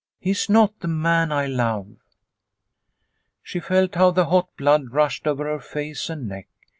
[0.19, 1.95] He is not the man I love."
[3.43, 6.47] She felt how the hot blood rushed over her face and neck.